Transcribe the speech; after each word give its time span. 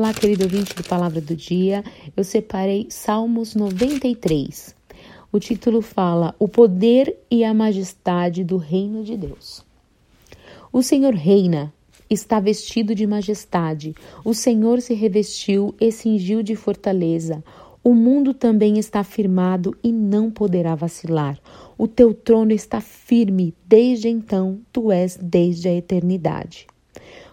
Olá, 0.00 0.14
querido 0.14 0.44
ouvinte 0.44 0.74
do 0.74 0.82
Palavra 0.82 1.20
do 1.20 1.36
Dia. 1.36 1.84
Eu 2.16 2.24
separei 2.24 2.86
Salmos 2.88 3.54
93. 3.54 4.74
O 5.30 5.38
título 5.38 5.82
fala: 5.82 6.34
O 6.38 6.48
poder 6.48 7.18
e 7.30 7.44
a 7.44 7.52
majestade 7.52 8.42
do 8.42 8.56
reino 8.56 9.04
de 9.04 9.14
Deus. 9.14 9.62
O 10.72 10.82
Senhor 10.82 11.12
reina, 11.12 11.70
está 12.08 12.40
vestido 12.40 12.94
de 12.94 13.06
majestade. 13.06 13.94
O 14.24 14.32
Senhor 14.32 14.80
se 14.80 14.94
revestiu 14.94 15.74
e 15.78 15.92
cingiu 15.92 16.42
de 16.42 16.56
fortaleza. 16.56 17.44
O 17.84 17.92
mundo 17.92 18.32
também 18.32 18.78
está 18.78 19.04
firmado 19.04 19.76
e 19.84 19.92
não 19.92 20.30
poderá 20.30 20.74
vacilar. 20.74 21.38
O 21.76 21.86
teu 21.86 22.14
trono 22.14 22.52
está 22.52 22.80
firme 22.80 23.54
desde 23.66 24.08
então, 24.08 24.60
tu 24.72 24.90
és 24.90 25.18
desde 25.20 25.68
a 25.68 25.74
eternidade. 25.74 26.66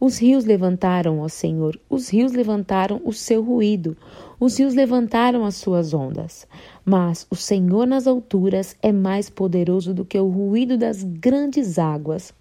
Os 0.00 0.18
rios 0.18 0.44
levantaram, 0.44 1.20
ó 1.20 1.28
Senhor, 1.28 1.78
os 1.90 2.08
rios 2.08 2.32
levantaram 2.32 3.00
o 3.04 3.12
seu 3.12 3.42
ruído, 3.42 3.96
os 4.38 4.56
rios 4.56 4.74
levantaram 4.74 5.44
as 5.44 5.56
suas 5.56 5.92
ondas. 5.92 6.46
Mas 6.84 7.26
o 7.28 7.34
Senhor 7.34 7.84
nas 7.84 8.06
alturas 8.06 8.76
é 8.80 8.92
mais 8.92 9.28
poderoso 9.28 9.92
do 9.92 10.04
que 10.04 10.16
o 10.16 10.28
ruído 10.28 10.78
das 10.78 11.02
grandes 11.02 11.78
águas 11.80 12.32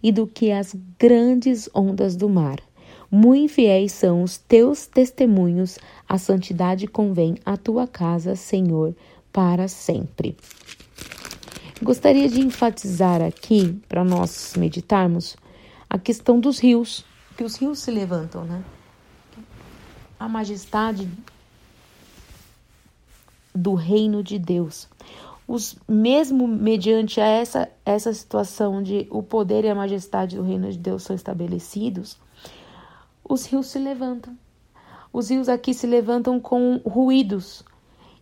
e 0.00 0.12
do 0.12 0.28
que 0.28 0.52
as 0.52 0.76
grandes 0.96 1.68
ondas 1.74 2.14
do 2.14 2.28
mar. 2.28 2.60
Muito 3.10 3.54
fiéis 3.54 3.92
são 3.92 4.22
os 4.22 4.36
teus 4.36 4.86
testemunhos, 4.86 5.78
a 6.08 6.18
santidade 6.18 6.86
convém 6.86 7.36
à 7.44 7.56
tua 7.56 7.86
casa, 7.86 8.36
Senhor, 8.36 8.94
para 9.32 9.66
sempre. 9.66 10.36
Gostaria 11.82 12.28
de 12.28 12.40
enfatizar 12.40 13.20
aqui, 13.20 13.78
para 13.88 14.04
nós 14.04 14.54
meditarmos, 14.56 15.36
a 15.88 15.98
questão 15.98 16.40
dos 16.40 16.58
rios, 16.58 17.04
que 17.36 17.44
os 17.44 17.56
rios 17.56 17.78
se 17.78 17.90
levantam, 17.90 18.44
né? 18.44 18.64
A 20.18 20.28
majestade 20.28 21.08
do 23.54 23.74
reino 23.74 24.22
de 24.22 24.38
Deus. 24.38 24.88
Os 25.46 25.76
mesmo 25.88 26.48
mediante 26.48 27.20
essa 27.20 27.70
essa 27.84 28.12
situação 28.12 28.82
de 28.82 29.06
o 29.10 29.22
poder 29.22 29.64
e 29.64 29.68
a 29.68 29.74
majestade 29.74 30.36
do 30.36 30.42
reino 30.42 30.70
de 30.70 30.78
Deus 30.78 31.04
são 31.04 31.14
estabelecidos, 31.14 32.18
os 33.22 33.46
rios 33.46 33.68
se 33.68 33.78
levantam. 33.78 34.36
Os 35.12 35.30
rios 35.30 35.48
aqui 35.48 35.72
se 35.72 35.86
levantam 35.86 36.40
com 36.40 36.78
ruídos. 36.84 37.64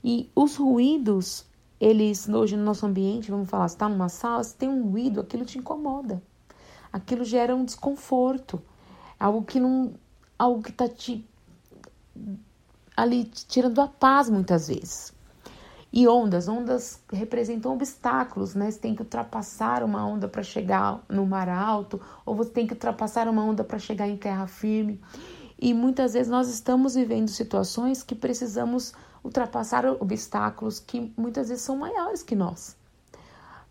E 0.03 0.31
os 0.37 0.57
ruídos, 0.57 1.47
eles 1.81 2.29
hoje 2.29 2.57
no 2.57 2.63
nosso 2.63 2.85
ambiente, 2.87 3.31
vamos 3.31 3.49
falar, 3.49 3.67
está 3.67 3.89
numa 3.89 4.09
sala, 4.09 4.45
se 4.45 4.55
tem 4.55 4.69
um 4.69 4.91
ruído, 4.91 5.21
aquilo 5.21 5.45
te 5.45 5.59
incomoda 5.59 6.23
aquilo 6.95 7.25
gera 7.25 7.57
um 7.57 7.65
desconforto, 7.65 8.63
algo 9.19 9.43
que 9.43 9.59
não, 9.59 9.95
algo 10.39 10.63
que 10.63 10.71
está 10.71 10.89
te 10.89 11.29
ali 12.97 13.25
te 13.25 13.45
tirando 13.47 13.81
a 13.81 13.89
paz 13.89 14.31
muitas 14.31 14.69
vezes. 14.69 15.13
E 15.93 16.07
ondas, 16.07 16.47
ondas 16.47 17.01
representam 17.13 17.73
obstáculos, 17.73 18.55
né? 18.55 18.71
Você 18.71 18.79
tem 18.79 18.95
que 18.95 19.03
ultrapassar 19.03 19.83
uma 19.83 20.07
onda 20.07 20.29
para 20.29 20.45
chegar 20.45 21.05
no 21.09 21.27
mar 21.27 21.49
alto, 21.49 22.01
ou 22.25 22.37
você 22.37 22.51
tem 22.51 22.67
que 22.67 22.75
ultrapassar 22.75 23.27
uma 23.27 23.43
onda 23.43 23.65
para 23.65 23.79
chegar 23.81 24.09
em 24.09 24.17
terra 24.17 24.47
firme. 24.47 25.01
E 25.59 25.75
muitas 25.75 26.13
vezes 26.13 26.29
nós 26.29 26.49
estamos 26.49 26.95
vivendo 26.95 27.29
situações 27.29 28.05
que 28.05 28.15
precisamos 28.15 28.93
ultrapassar 29.25 29.85
obstáculos 29.85 30.79
que 30.79 31.13
muitas 31.17 31.49
vezes 31.49 31.65
são 31.65 31.77
maiores 31.77 32.23
que 32.23 32.37
nós 32.37 32.77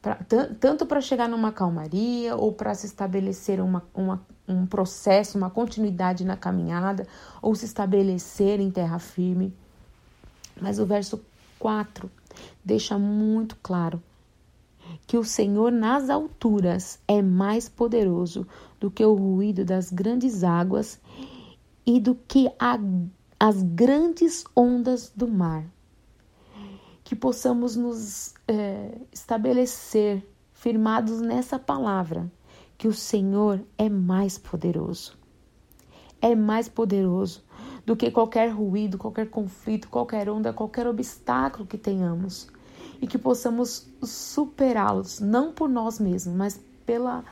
pra, 0.04 0.20
tanto 0.60 0.86
para 0.86 1.00
chegar 1.00 1.30
numa 1.30 1.54
calmaria 1.54 2.36
ou 2.36 2.52
para 2.52 2.76
se 2.76 2.86
estabelecer 2.86 3.62
uma, 3.62 3.82
uma, 3.96 4.22
um 4.46 4.66
processo, 4.66 5.38
uma 5.38 5.50
continuidade 5.50 6.26
na 6.26 6.36
caminhada 6.36 7.08
ou 7.42 7.56
se 7.56 7.64
estabelecer 7.64 8.60
em 8.60 8.70
terra 8.70 9.00
firme. 9.00 9.56
Mas 10.62 10.78
o 10.78 10.86
verso 10.86 11.24
4 11.58 12.12
deixa 12.64 13.00
muito 13.00 13.58
claro 13.64 14.04
que 15.08 15.18
o 15.18 15.24
Senhor 15.24 15.72
nas 15.72 16.10
alturas 16.10 17.00
é 17.08 17.22
mais 17.22 17.70
poderoso 17.70 18.46
do 18.82 18.92
que 18.92 19.06
o 19.06 19.14
ruído 19.14 19.64
das 19.64 19.90
grandes 19.90 20.44
águas 20.44 21.00
e 21.86 22.02
do 22.02 22.14
que 22.14 22.52
a, 22.60 22.78
as 23.40 23.64
grandes 23.64 24.44
ondas 24.54 25.14
do 25.16 25.30
mar 25.30 25.64
que 27.14 27.20
possamos 27.20 27.76
nos 27.76 28.34
é, 28.48 28.98
estabelecer 29.12 30.28
firmados 30.52 31.22
nessa 31.22 31.60
palavra, 31.60 32.32
que 32.76 32.88
o 32.88 32.94
Senhor 32.94 33.62
é 33.78 33.88
mais 33.88 34.40
poderoso. 34.40 35.16
É 36.20 36.34
mais 36.34 36.68
poderoso 36.68 37.44
do 37.86 37.96
que 37.96 38.10
qualquer 38.10 38.50
ruído, 38.50 38.98
qualquer 38.98 39.30
conflito, 39.30 39.90
qualquer 39.90 40.28
onda, 40.28 40.52
qualquer 40.52 40.88
obstáculo 40.88 41.68
que 41.68 41.78
tenhamos. 41.78 42.48
E 43.00 43.06
que 43.06 43.20
possamos 43.20 43.88
superá-los, 44.02 45.20
não 45.20 45.54
por 45.54 45.70
nós 45.70 46.00
mesmos, 46.00 46.36
mas 46.36 46.60
pela 46.84 47.24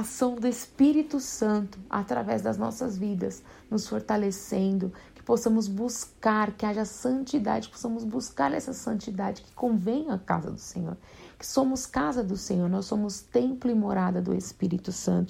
ação 0.00 0.34
do 0.36 0.46
Espírito 0.46 1.20
Santo 1.20 1.78
através 1.88 2.42
das 2.42 2.56
nossas 2.56 2.96
vidas, 2.96 3.42
nos 3.70 3.88
fortalecendo, 3.88 4.92
possamos 5.24 5.66
buscar, 5.66 6.52
que 6.52 6.66
haja 6.66 6.84
santidade, 6.84 7.68
que 7.68 7.74
possamos 7.74 8.04
buscar 8.04 8.52
essa 8.52 8.72
santidade 8.72 9.42
que 9.42 9.52
convém 9.54 10.10
à 10.10 10.18
casa 10.18 10.50
do 10.50 10.58
Senhor. 10.58 10.96
Que 11.38 11.46
somos 11.46 11.86
casa 11.86 12.22
do 12.22 12.36
Senhor, 12.36 12.68
nós 12.68 12.86
somos 12.86 13.20
templo 13.20 13.70
e 13.70 13.74
morada 13.74 14.20
do 14.20 14.34
Espírito 14.34 14.92
Santo. 14.92 15.22